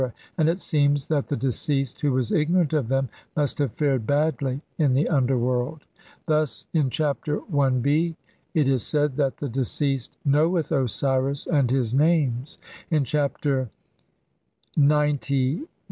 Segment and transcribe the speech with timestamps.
[0.39, 4.59] and it seems that the deceased who was ignorant of them must have fared badly
[4.79, 5.83] in the underworld.
[6.25, 7.51] Thus in Chapter Ib (see p.
[7.83, 8.15] 24)
[8.55, 12.57] it is said that the deceased knoweth Osiris and his names;
[12.89, 13.69] in Chapter
[14.75, 15.67] XCIX (see p.